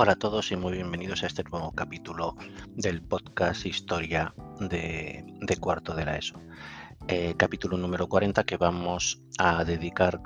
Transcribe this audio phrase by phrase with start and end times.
[0.00, 2.36] Hola a todos y muy bienvenidos a este nuevo capítulo
[2.76, 5.24] del podcast Historia de,
[5.58, 6.40] Cuarto de la ESO.
[7.08, 10.20] Eh, capítulo número 40 que vamos a dedicar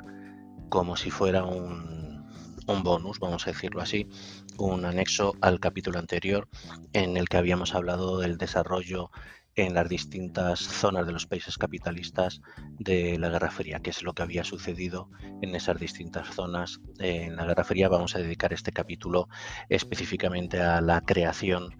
[0.69, 2.31] como si fuera un,
[2.67, 4.11] un bonus, vamos a decirlo así,
[4.59, 6.51] un anexo al capítulo anterior
[6.93, 9.11] en el que habíamos hablado del desarrollo
[9.55, 12.41] en las distintas zonas de los países capitalistas
[12.79, 15.11] de la Guerra Fría, que es lo que había sucedido
[15.43, 16.81] en esas distintas zonas.
[16.99, 19.29] En la Guerra Fría vamos a dedicar este capítulo
[19.69, 21.77] específicamente a la creación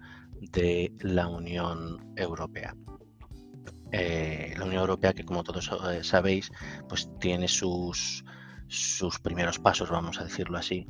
[0.51, 2.75] de la Unión Europea.
[3.91, 6.51] Eh, la Unión Europea, que como todos eh, sabéis,
[6.89, 8.25] pues tiene sus,
[8.67, 10.87] sus primeros pasos, vamos a decirlo así,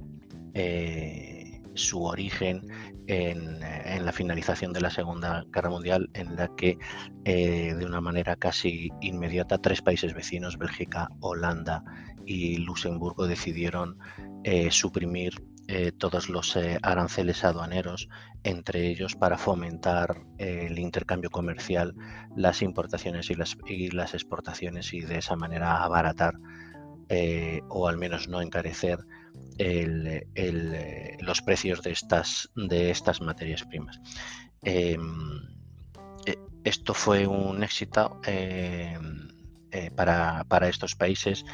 [0.53, 2.61] eh, su origen
[3.07, 3.59] en,
[4.05, 6.77] la finalización de la Segunda Guerra Mundial, en la que
[7.25, 11.83] eh, de una manera casi inmediata tres países vecinos, Bélgica, Holanda
[12.25, 13.97] y Luxemburgo, decidieron
[14.43, 18.09] eh, suprimir eh, todos los aranceles aduaneros,
[18.43, 21.95] entre ellos para fomentar el intercambio comercial,
[22.35, 26.33] las importaciones y las exportaciones y de esa manera abaratar
[27.69, 28.97] o al menos no encarecer
[29.57, 33.99] eh, los precios de estas, de estas materias primas.
[34.63, 35.41] Em,
[36.25, 38.97] eh, esto fue un éxito eh,
[39.95, 41.45] para, estos países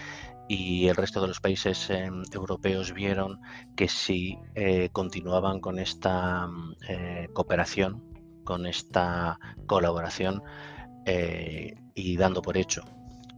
[0.47, 3.39] y el resto de los países em, europeos vieron
[3.75, 4.37] que si
[4.91, 6.47] continuaban con esta
[7.33, 8.03] cooperación,
[8.43, 10.41] con esta colaboración
[11.95, 12.83] y dando por hecho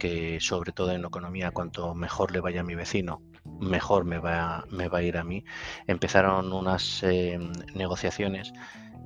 [0.02, 3.22] que sobre todo en economía, cuanto mejor le vaya a mi vecino,
[3.60, 5.44] mejor me va, me va a ir a mí.
[5.86, 7.38] Empezaron unas eh,
[7.76, 8.52] negociaciones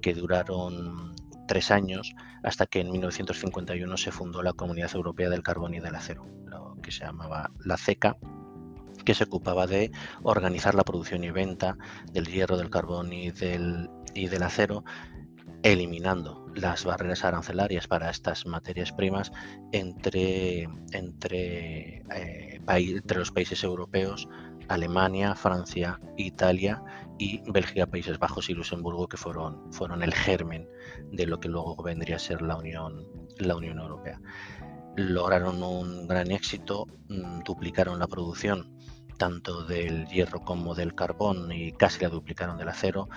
[0.00, 1.14] que duraron
[1.46, 5.94] tres años hasta que en 1951 se fundó la Comunidad Europea del Carbón y del
[5.94, 6.24] Acero,
[6.82, 8.16] que se llamaba la CECA,
[9.04, 11.76] que se ocupaba de organizar la producción y venta
[12.10, 14.82] del hierro, del carbón y del, y del acero
[15.72, 19.32] eliminando las barreras arancelarias para estas materias primas
[19.72, 24.28] entre, entre, eh, entre los países europeos,
[24.68, 26.82] Alemania, Francia, Italia
[27.18, 30.68] y Bélgica, Países Bajos y Luxemburgo, que fueron, fueron el germen
[31.12, 33.06] de lo que luego vendría a ser la Unión,
[33.38, 34.20] la Unión Europea.
[34.96, 38.76] Lograron un gran éxito, mm, duplicaron la producción
[39.18, 43.08] tanto del hierro como del carbón y casi la duplicaron del acero,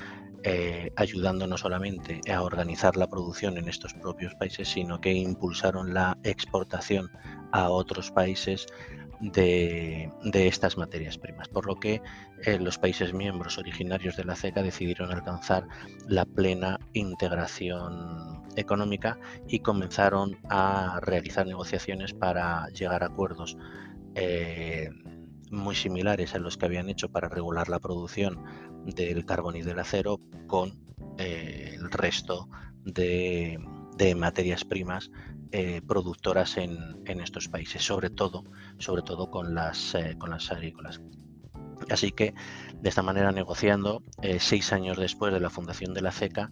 [0.43, 5.93] eh, ayudando no solamente a organizar la producción en estos propios países, sino que impulsaron
[5.93, 7.09] la exportación
[7.51, 8.67] a otros países
[9.19, 12.01] de, estas materias primas, por lo que
[12.45, 15.67] eh, los países miembros originarios de la CECA decidieron alcanzar
[16.07, 23.57] la plena integración económica y comenzaron a realizar negociaciones para llegar a acuerdos
[24.15, 24.89] eh,
[25.49, 28.43] muy similares a los que habían hecho para regular la producción
[28.85, 30.79] del carbón y del acero con
[31.17, 32.49] eh, el resto
[32.83, 33.59] de,
[34.15, 35.11] materias primas
[35.51, 38.45] eh, productoras en, estos países, sobre todo,
[38.77, 41.01] sobre todo con las, eh, con las agrícolas.
[41.89, 42.33] Así que
[42.81, 44.03] de esta manera, negociando,
[44.39, 46.49] seis años después de la fundación de la CECA,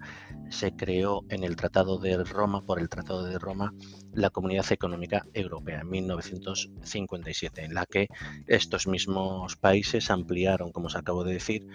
[0.50, 3.74] se creó en el Tratado de Roma, por el Tratado de Roma,
[4.14, 8.08] la Comunidad Económica Europea en 1957, en la que
[8.48, 11.66] estos mismos países ampliaron, como os acabo de decir,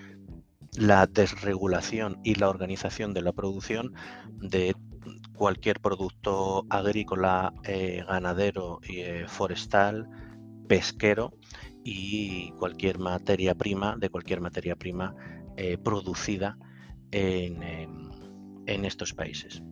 [0.77, 3.95] la desregulación y la organización de la producción
[4.41, 4.75] de
[5.35, 10.09] cualquier producto agrícola, eh, ganadero, y eh, forestal,
[10.69, 11.35] pesquero
[11.85, 15.15] y cualquier materia prima, de cualquier materia prima
[15.57, 16.57] eh, producida
[17.11, 17.63] en,
[18.67, 19.63] en estos países.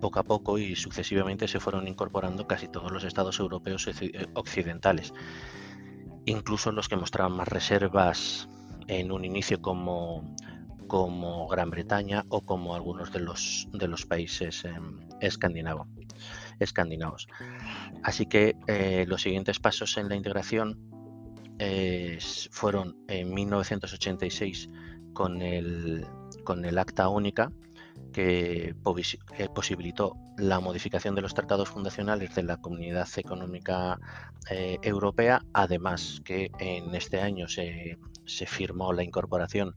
[0.00, 3.88] Poco a poco y sucesivamente se fueron incorporando casi todos los estados europeos
[4.34, 5.14] occidentales,
[6.24, 8.48] incluso los que mostraban más reservas
[8.88, 10.34] en un inicio como,
[10.88, 15.86] como Gran Bretaña o como algunos de los, de los países em, escandinavos.
[18.02, 20.91] Así que eh, los siguientes pasos en la integración
[22.50, 24.68] fueron en 1986
[25.12, 26.06] con el,
[26.44, 27.52] con el Acta Única,
[28.12, 28.74] que
[29.54, 33.98] posibilitó la modificación de los tratados fundacionales de la Comunidad Económica
[34.50, 37.98] eh, Europea, además que en este año se,
[38.46, 39.74] firmó la incorporación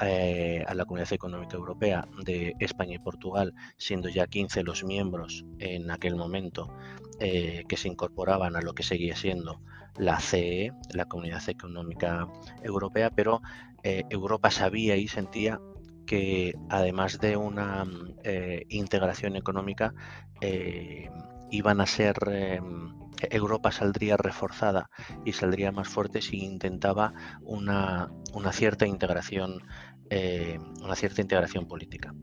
[0.00, 5.44] eh, a la Comunidad Económica Europea de España y Portugal, siendo ya 15 los miembros
[5.58, 6.72] en aquel momento
[7.20, 9.60] eh, que se incorporaban a lo que seguía siendo
[9.96, 12.28] la CE, la Comunidad Económica
[12.62, 13.40] Europea, pero
[13.82, 15.60] Europa sabía y sentía
[16.08, 19.94] que además de una mm, eh, integración económica,
[20.40, 21.10] eh,
[21.50, 22.92] iban a ser em,
[23.30, 24.90] Europa saldría reforzada
[25.24, 27.12] y saldría más fuerte si intentaba
[27.42, 28.10] una,
[28.52, 29.62] cierta integración,
[30.10, 32.14] eh, una cierta integración política.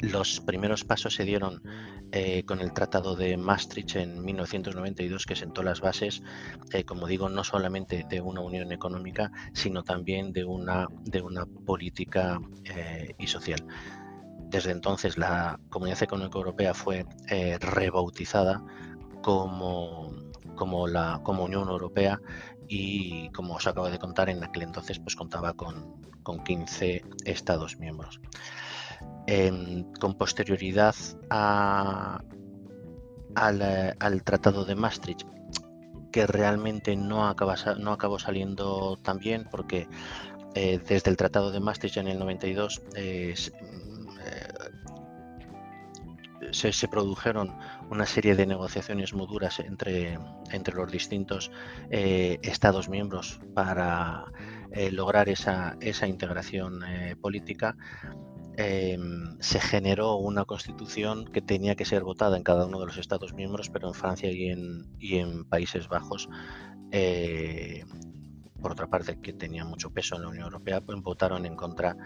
[0.00, 1.60] Los primeros pasos se dieron
[2.12, 6.22] eh, con el Tratado de Maastricht en 1992, que sentó las bases,
[6.72, 11.46] eh, como digo, no solamente de una unión económica, sino también de una, de una
[11.46, 12.40] política
[13.18, 13.64] y social.
[14.48, 17.06] Desde entonces la Comunidad Económica Europea fue
[17.60, 18.64] rebautizada
[19.22, 20.14] como,
[20.54, 22.20] como, la, Unión Europea
[22.66, 27.78] y como os acabo de contar, en aquel entonces pues contaba con, con 15 Estados
[27.78, 28.20] miembros.
[30.00, 30.94] con posterioridad
[31.30, 32.22] a,
[33.34, 35.26] al, Tratado de Maastricht,
[36.12, 39.88] que realmente no, acaba, no acabó saliendo tan bien porque
[40.54, 42.82] eh, desde el Tratado de Maastricht en el 92
[46.52, 47.54] se, produjeron
[47.90, 50.18] una serie de negociaciones muy duras entre,
[50.50, 51.50] entre los distintos
[51.90, 54.24] eh, Estados miembros para
[54.72, 57.76] eh, lograr esa, esa integración eh, política.
[58.56, 62.98] Em, se generó una constitución que tenía que ser votada en cada uno de los
[62.98, 66.28] Estados miembros, pero en Francia y en, y en Países Bajos
[68.60, 71.96] por otra parte, que tenía mucho peso en la Unión Europea, pues votaron en contra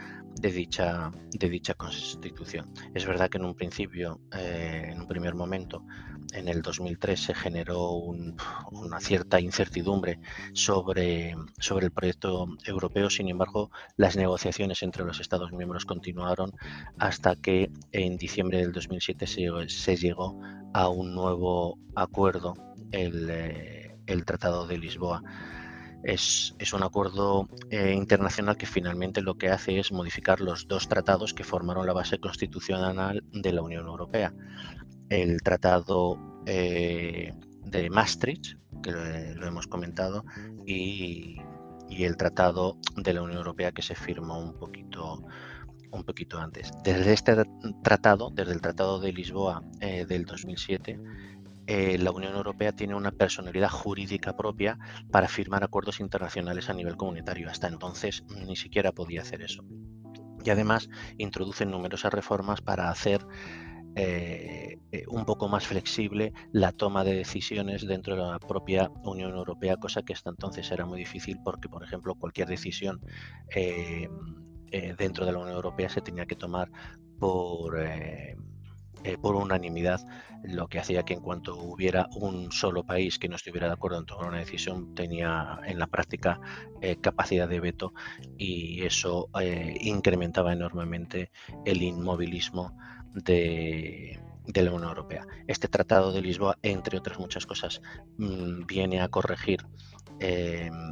[0.40, 2.72] de dicha, de dicha constitución.
[2.94, 5.84] Es verdad que en un principio, eh, en un primer momento,
[6.32, 10.20] en el 2003 se generó una cierta incertidumbre
[10.52, 16.52] sobre, sobre el proyecto europeo, sin embargo, las negociaciones entre los Estados miembros continuaron
[16.98, 20.40] hasta que en diciembre del 2007 se, llegó
[20.72, 22.54] a un nuevo acuerdo,
[22.92, 25.22] el, eh, el Tratado de Lisboa
[26.04, 31.34] es, un acuerdo eh, internacional que finalmente lo que hace es modificar los dos tratados
[31.34, 34.34] que formaron la base constitucional de la Unión Europea.
[35.08, 37.32] El tratado eh,
[37.64, 40.24] de Maastricht, que lo, hemos comentado,
[40.66, 41.36] y,
[41.88, 45.22] el tratado de la Unión Europea que se firmó un poquito,
[45.92, 46.72] un poquito antes.
[46.82, 47.36] Desde este
[47.84, 50.98] tratado, desde el Tratado de Lisboa eh, del 2007,
[51.74, 54.78] eh, la Unión Europea tiene una personalidad jurídica propia
[55.10, 57.48] para firmar acuerdos internacionales a nivel comunitario.
[57.48, 59.64] Hasta entonces ni siquiera podía hacer eso.
[60.44, 63.26] Y además introduce numerosas reformas para hacer
[63.96, 69.34] eh, eh, un poco más flexible la toma de decisiones dentro de la propia Unión
[69.34, 73.00] Europea, cosa que hasta entonces era muy difícil porque, por ejemplo, cualquier decisión
[74.98, 76.70] dentro de la Unión Europea se tenía que tomar
[77.18, 77.78] por
[79.04, 80.00] eh, por unanimidad,
[80.44, 83.98] lo que hacía que en cuanto hubiera un solo país que no estuviera de acuerdo
[83.98, 86.40] en tomar una decisión, tenía en la práctica
[86.80, 87.94] eh, capacidad de veto
[88.38, 91.32] y eso eh, incrementaba enormemente
[91.64, 92.76] el inmovilismo
[93.12, 94.20] de,
[94.54, 95.26] la Unión Europea.
[95.48, 97.82] Este Tratado de Lisboa, entre otras muchas cosas,
[98.18, 99.66] mm, viene a corregir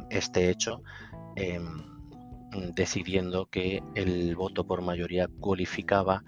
[0.09, 0.83] este hecho
[2.75, 6.25] decidiendo que el voto por mayoría cualificaba,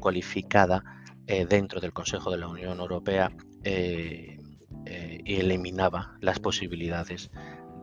[0.00, 0.84] cualificada
[1.26, 3.32] eh, dentro del Consejo de la Unión Europea
[3.64, 4.38] eh,
[4.84, 7.30] eh, eliminaba las posibilidades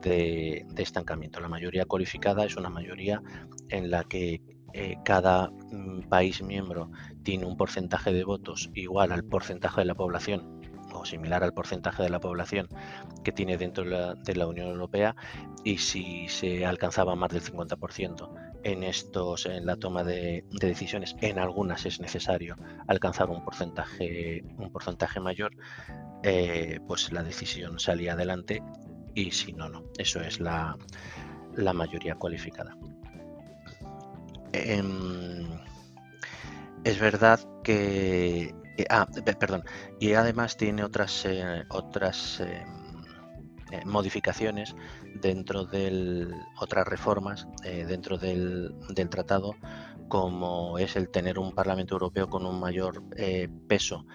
[0.02, 1.42] de, estancamiento.
[1.42, 3.22] La mayoría cualificada es una mayoría
[3.70, 4.42] en la que
[5.06, 6.90] cada mm, país miembro
[7.22, 10.62] tiene un porcentaje de votos igual al porcentaje de la población
[10.94, 12.68] o similar al porcentaje de la población
[13.24, 15.16] que tiene dentro de la, Unión Europea
[15.64, 21.40] y si se alcanzaba más del 50% en estos en la toma de, decisiones en
[21.40, 22.56] algunas es necesario
[22.88, 25.52] alcanzar un porcentaje un porcentaje mayor
[26.24, 28.64] eh, pues la decisión salía adelante
[29.14, 29.84] y si no no.
[29.98, 30.78] Eso es la,
[31.74, 32.76] mayoría cualificada.
[34.54, 35.50] Em,
[36.84, 39.08] es verdad que eh, ah,
[39.40, 39.64] perdón
[40.00, 42.83] y además tiene otras eh, otras em,
[43.74, 44.76] eh, modificaciones
[45.16, 48.76] dentro de otras reformas eh, dentro del,
[49.10, 49.56] tratado,
[50.10, 54.06] como es el tener un Parlamento Europeo con un mayor eh, peso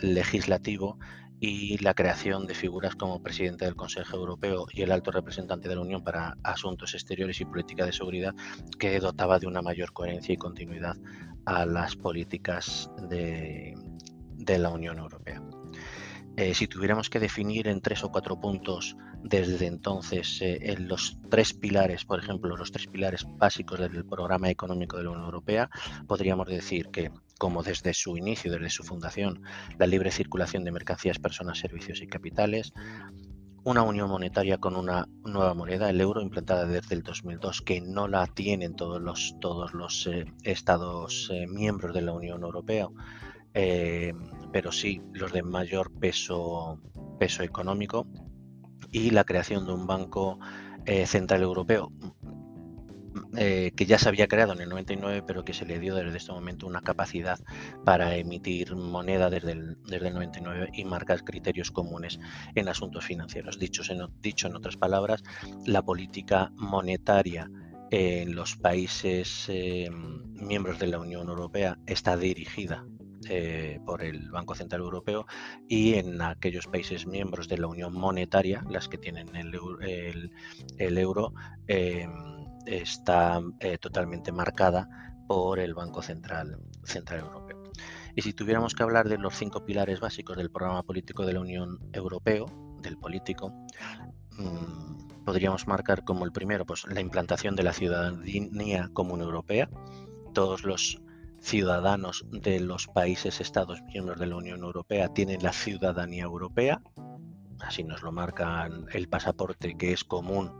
[0.00, 0.96] legislativo
[1.40, 5.74] y la creación de figuras como presidente del Consejo Europeo y el alto representante de
[5.74, 8.36] la Unión para Asuntos Exteriores y Política de Seguridad,
[8.78, 10.94] que dotaba de una mayor coherencia y continuidad
[11.46, 13.74] a las políticas de
[14.46, 15.42] la Unión Europea.
[16.40, 21.52] Eh, si tuviéramos que definir en tres o cuatro puntos desde entonces eh, los tres
[21.52, 25.68] pilares, por ejemplo, los tres pilares básicos del programa económico de la Unión Europea,
[26.08, 29.42] podríamos decir que, como desde su inicio, desde su fundación,
[29.78, 32.72] la libre circulación de mercancías, personas, servicios y capitales,
[33.62, 38.08] una unión monetaria con una nueva moneda, el euro, implantada desde el 2002, que no
[38.08, 42.88] la tienen todos los, todos los eh, Estados miembros de la Unión Europea,
[43.54, 44.12] eh,
[44.52, 46.80] pero sí los de mayor peso,
[47.18, 48.06] peso económico
[48.92, 50.38] y la creación de un banco
[50.86, 51.92] eh, central europeo
[53.36, 56.16] eh, que ya se había creado en el 99, pero que se le dio desde
[56.16, 57.38] este momento una capacidad
[57.84, 62.20] para emitir moneda desde el, desde el 99 y marcar criterios comunes
[62.54, 63.58] en asuntos financieros.
[63.58, 65.22] Dicho en, otras palabras,
[65.66, 67.50] la política monetaria
[67.90, 72.84] en los países em, miembros de la Unión Europea está dirigida
[73.28, 75.26] eh, por el Banco Central Europeo
[75.68, 81.34] y en aquellos países miembros de la Unión Monetaria, las que tienen el, euro,
[81.66, 82.10] em,
[82.64, 84.88] está eh, totalmente marcada
[85.28, 86.58] por el Banco Central,
[87.10, 87.62] Europeo.
[88.16, 91.40] Y si tuviéramos que hablar de los cinco pilares básicos del programa político de la
[91.40, 92.44] Unión Europea,
[92.80, 93.52] del político,
[94.38, 99.68] mm, podríamos marcar como el primero pues, la implantación de la ciudadanía común europea.
[100.32, 101.02] Todos los
[101.40, 106.82] ciudadanos de los países estados miembros de la Unión Europea tienen la ciudadanía europea,
[107.60, 110.52] así nos lo marcan el pasaporte que es común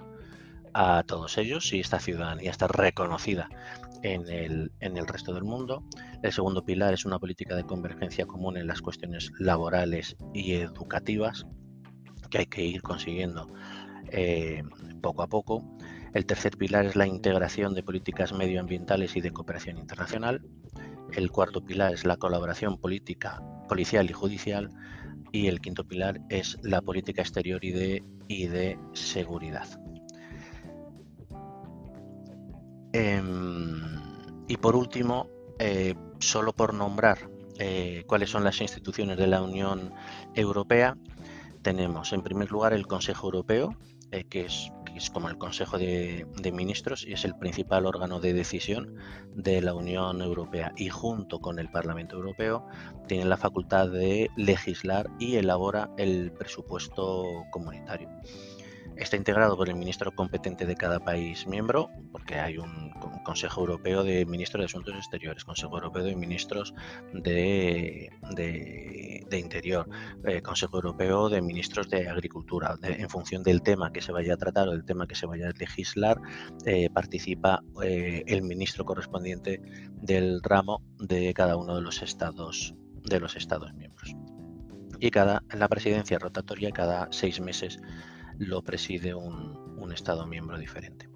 [0.72, 3.48] a todos ellos y esta ciudadanía está reconocida
[4.02, 5.84] en el, en el resto del mundo.
[6.22, 11.46] El segundo pilar es una política de convergencia común en las cuestiones laborales y educativas
[12.30, 13.48] que hay que ir consiguiendo
[14.12, 14.62] eh,
[15.02, 15.64] poco a poco.
[16.12, 20.42] El tercer pilar es la integración de políticas medioambientales y de cooperación internacional.
[21.12, 24.70] El cuarto pilar es la colaboración política, policial y judicial.
[25.32, 27.72] Y el quinto pilar es la política exterior y
[28.46, 29.68] de, seguridad.
[32.92, 34.00] Em,
[34.48, 35.28] y por último,
[35.60, 39.92] eh, solo por nombrar eh, cuáles son las instituciones de la Unión
[40.34, 40.96] Europea,
[41.62, 43.76] tenemos en primer lugar el Consejo Europeo,
[44.10, 44.72] eh, que, es,
[45.12, 48.96] como el Consejo de, Ministros y es el principal órgano de decisión
[49.34, 52.66] de la Unión Europea y junto con el Parlamento Europeo
[53.06, 58.08] tiene la facultad de legislar y elabora el presupuesto comunitario.
[59.00, 62.90] Está integrado por el ministro competente de cada país miembro, porque hay un,
[63.24, 66.74] Consejo Europeo de Ministros de Asuntos Exteriores, Consejo Europeo de Ministros
[67.14, 68.10] de,
[69.32, 69.88] Interior,
[70.24, 72.76] eh, Consejo Europeo de Ministros de Agricultura.
[72.82, 75.48] en función del tema que se vaya a tratar o del tema que se vaya
[75.48, 76.20] a legislar,
[76.66, 83.18] eh, participa eh, el ministro correspondiente del ramo de cada uno de los estados de
[83.18, 84.14] los estados miembros.
[84.98, 87.78] Y cada la presidencia rotatoria cada seis meses
[88.40, 91.08] lo preside un, Estado miembro diferente.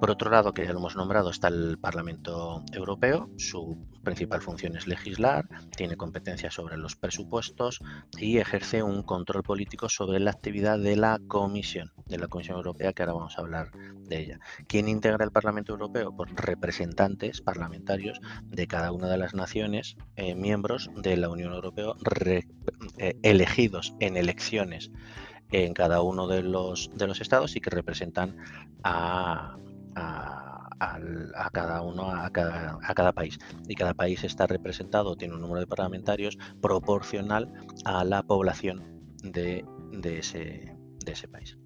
[0.00, 3.28] Por otro lado, que ya lo hemos nombrado, está el Parlamento Europeo.
[3.38, 7.80] Su principal función es legislar, tiene competencia sobre los presupuestos
[8.16, 12.92] y ejerce un control político sobre la actividad de la Comisión, de la Comisión Europea,
[12.92, 14.40] que ahora vamos a hablar de ella.
[14.68, 16.14] ¿Quién integra el Parlamento Europeo?
[16.16, 21.94] Pues representantes parlamentarios de cada una de las naciones eh, miembros de la Unión Europea,
[22.96, 24.92] eh, elegidos en elecciones
[25.52, 28.36] en cada uno de los, de los estados y que representan
[28.82, 29.56] a,
[31.52, 33.38] cada uno, a cada, a cada, país.
[33.68, 37.52] Y cada país está representado, tiene un número de parlamentarios proporcional
[37.84, 38.82] a la población
[39.22, 41.56] de, de, ese, de ese país.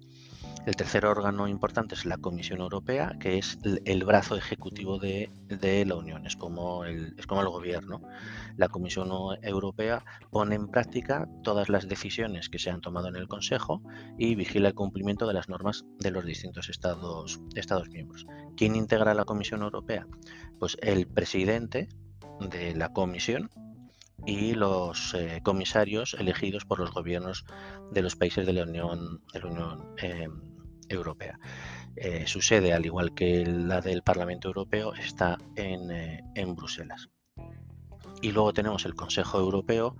[0.67, 5.31] El tercer órgano importante es la Comisión Europea, que es el brazo ejecutivo de,
[5.87, 8.01] la Unión, es como, el, es como el gobierno.
[8.57, 9.09] La Comisión
[9.43, 13.81] Europea pone en práctica todas las decisiones que se han tomado en el Consejo
[14.17, 18.25] y vigila el cumplimiento de las normas de los distintos estados, estados miembros.
[18.57, 20.05] ¿Quién integra la Comisión Europea?
[20.59, 21.87] Pues el presidente
[22.41, 23.49] de la Comisión,
[24.25, 27.45] y los eh, comisarios elegidos por los gobiernos
[27.91, 30.56] de los países de la Unión, de la Unión em,
[30.89, 31.39] Europea.
[31.95, 37.09] Eh, su sede, al igual que la del Parlamento Europeo, está eh, en, Bruselas.
[38.21, 39.97] Y luego tenemos el Consejo Europeo,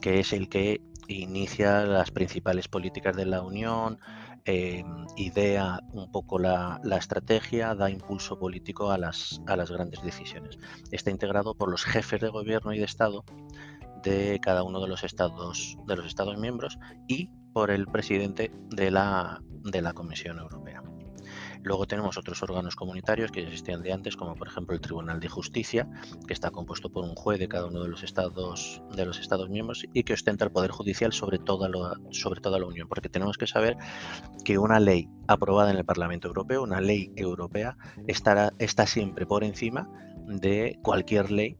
[0.00, 4.00] que es el que inicia las principales políticas de la Unión,
[4.46, 4.84] eh,
[5.16, 10.58] idea un poco la, estrategia, da impulso político a las, a las grandes decisiones.
[10.90, 13.24] Está integrado por los jefes de gobierno y de Estado
[14.02, 18.90] de cada uno de los estados de los estados miembros y por el presidente de
[18.92, 20.82] la, de la Comisión Europea.
[21.62, 25.28] Luego tenemos otros órganos comunitarios que existían de antes, como por ejemplo el Tribunal de
[25.28, 25.88] Justicia,
[26.26, 29.48] que está compuesto por un juez de cada uno de los estados de los estados
[29.48, 33.08] miembros y que ostenta el poder judicial sobre toda la, sobre toda la Unión, porque
[33.08, 33.76] tenemos que saber
[34.44, 39.90] que una ley aprobada en el Parlamento Europeo, una ley europea, está siempre por encima
[40.26, 41.56] de cualquier ley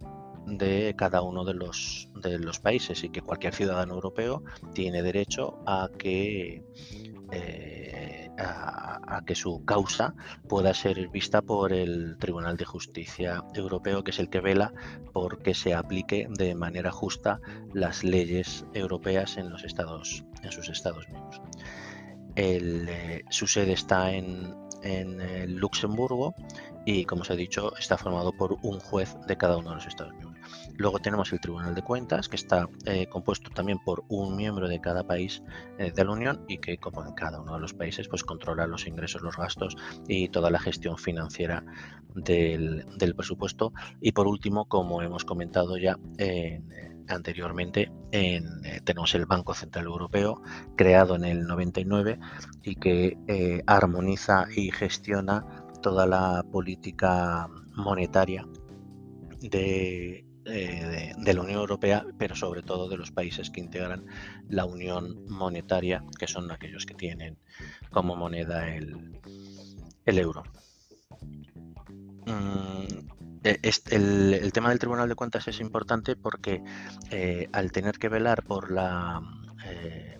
[0.46, 5.58] de cada uno de los, de los países y que cualquier ciudadano europeo tiene derecho
[5.66, 6.64] a que
[7.30, 10.14] eh, a, que su causa
[10.48, 14.72] pueda ser vista por el Tribunal de Justicia Europeo, que es el que vela
[15.12, 17.40] por que se aplique de manera justa
[17.74, 21.42] las leyes europeas en los estados, en sus estados miembros.
[22.36, 26.34] Eh, su sede está en, en Luxemburgo
[26.86, 29.86] y, como os he dicho, está formado por un juez de cada uno de los
[29.86, 30.27] estados miembros.
[30.76, 34.80] Luego tenemos el Tribunal de Cuentas, que está eh, compuesto también por un miembro de
[34.80, 35.42] cada país
[35.78, 38.66] eh, de la Unión y que, como en cada uno de los países, pues controla
[38.66, 39.76] los ingresos, los gastos
[40.06, 41.64] y toda la gestión financiera
[42.14, 42.84] del,
[43.16, 43.72] presupuesto.
[44.00, 45.98] Y por último, como hemos comentado ya
[47.08, 48.40] anteriormente, eh,
[48.84, 50.42] tenemos el Banco Central Europeo,
[50.76, 52.18] creado en el 99
[52.62, 55.44] y que armoniza y gestiona
[55.82, 58.46] toda la política monetaria
[59.40, 64.06] de, eh, de, la Unión Europea, pero sobre todo de los países que integran
[64.48, 67.38] la Unión Monetaria, que son aquellos que tienen
[67.90, 69.20] como moneda el,
[70.06, 70.42] euro.
[72.26, 72.86] Mm,
[73.44, 76.62] e, el, tema del Tribunal de Cuentas es importante porque
[77.10, 79.20] eh, al tener que velar por la
[79.66, 80.18] eh,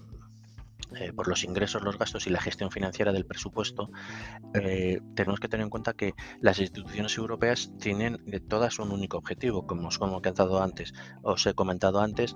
[0.97, 3.91] eh, por los ingresos, los gastos y la gestión financiera del presupuesto,
[4.55, 9.19] eh, tenemos que tener en cuenta que las instituciones europeas tienen de todas un único
[9.19, 12.35] objetivo, como os he comentado antes, os he comentado antes,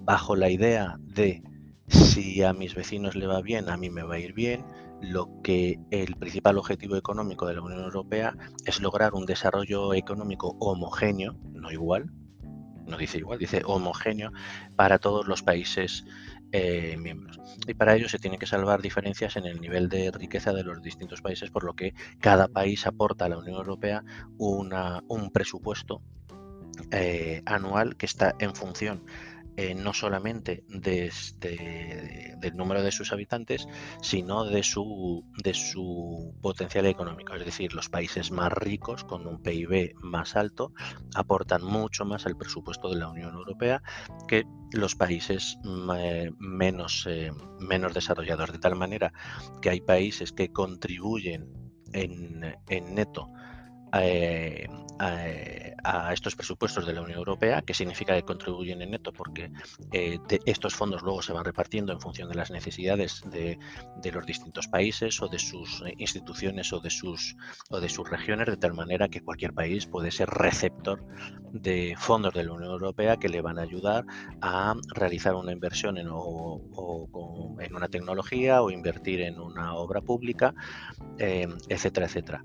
[0.00, 1.42] bajo la idea de
[1.88, 4.64] si a mis vecinos le va bien, a mí me va a ir bien,
[5.00, 10.56] lo que el principal objetivo económico de la Unión Europea es lograr un desarrollo económico
[10.60, 12.10] homogéneo, no igual,
[12.86, 14.32] no dice igual, dice homogéneo
[14.76, 16.04] para todos los países
[16.52, 17.38] eh, miembros.
[17.66, 20.82] Y para ello se tienen que salvar diferencias en el nivel de riqueza de los
[20.82, 24.04] distintos países, por lo que cada país aporta a la Unión Europea
[24.38, 26.02] una, un presupuesto
[26.90, 29.04] eh, anual que está en función
[29.60, 33.68] eh, no solamente del número de sus habitantes,
[34.00, 37.34] sino de su, de su potencial económico.
[37.34, 40.72] Es decir, los países más ricos, con un PIB más alto,
[41.14, 43.82] aportan mucho más al presupuesto de la Unión Europea
[44.28, 45.58] que los países
[46.38, 48.52] menos, eh, menos desarrollados.
[48.52, 49.12] De tal manera
[49.60, 51.52] que hay países que contribuyen
[51.92, 53.28] en, en neto
[53.92, 54.68] eh,
[54.98, 55.24] a,
[56.12, 59.50] estos presupuestos de la Unión Europea, que significa que contribuyen en neto porque
[59.92, 63.58] eh, estos fondos luego se van repartiendo en función de las necesidades de,
[64.12, 67.36] los distintos países o de sus eh, instituciones o de sus,
[67.70, 71.04] o de sus regiones, de tal manera que cualquier país puede ser receptor
[71.52, 74.04] de fondos de la Unión Europea que le van a ayudar
[74.40, 80.54] a realizar una inversión en, en una tecnología o invertir en una obra pública,
[81.18, 82.44] etcétera, etcétera.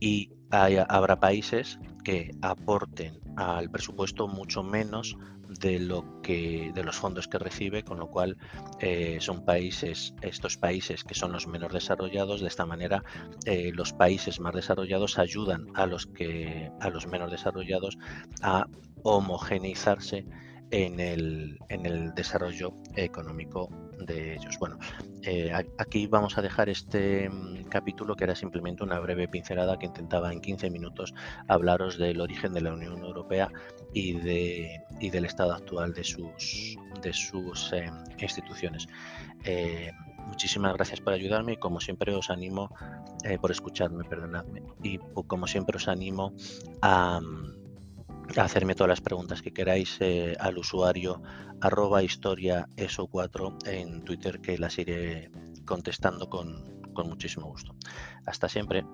[0.00, 5.16] Y habrá países que aporten al presupuesto mucho menos
[5.60, 8.36] de lo que de los fondos que recibe, con lo cual
[8.80, 13.02] eh, son países, estos países que son los menos desarrollados, de esta manera
[13.46, 17.98] eh, los países más desarrollados ayudan a los que a los menos desarrollados
[18.42, 18.66] a
[19.02, 20.26] homogeneizarse
[20.70, 24.58] en el, en el desarrollo económico de ellos.
[24.58, 24.78] Bueno,
[25.22, 29.86] eh, aquí vamos a dejar este mm, capítulo que era simplemente una breve pincelada que
[29.86, 31.14] intentaba en 15 minutos
[31.48, 33.50] hablaros del origen de la Unión Europea
[33.92, 38.86] y, de, y del estado actual de sus, de sus em, instituciones.
[39.44, 39.90] Eh,
[40.26, 42.74] muchísimas gracias por ayudarme y como siempre os animo,
[43.24, 46.34] eh, por escucharme, perdonadme, y como siempre os animo
[46.82, 47.20] a...
[48.36, 51.22] Hacerme todas las preguntas que queráis eh, al usuario
[51.60, 55.30] arroba historia eso 4 en Twitter que las iré
[55.64, 57.74] contestando con, con muchísimo gusto.
[58.26, 58.84] Hasta siempre.